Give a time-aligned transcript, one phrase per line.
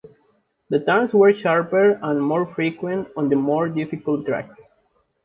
[0.71, 4.59] The turns were sharper and more frequent on the more difficult tracks.